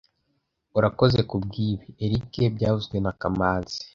Urakoze 0.77 1.19
kubwibi, 1.29 1.87
Eric 2.05 2.31
byavuzwe 2.55 2.95
na 3.03 3.11
kamanzi 3.19 3.79